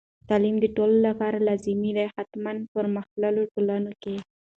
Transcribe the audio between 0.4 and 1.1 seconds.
د ټولو